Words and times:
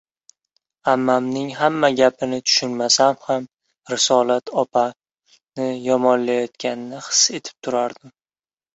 Ammamning 0.93 1.51
hamma 1.59 1.89
gapini 1.99 2.39
tushunmasam 2.47 3.21
ham, 3.27 3.45
Risolat 3.93 4.45
opani 4.65 5.71
yomonlayotganini 5.89 7.07
his 7.09 7.25
etib 7.39 7.57
turardim. 7.67 8.17